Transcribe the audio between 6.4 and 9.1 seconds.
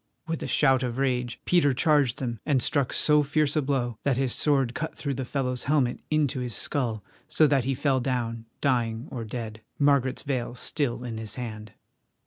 skull, so that he fell down, dying